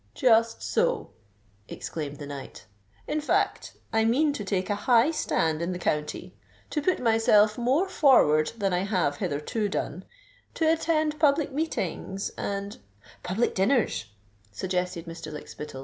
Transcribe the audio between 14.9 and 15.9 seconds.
Mr. Lykspittal.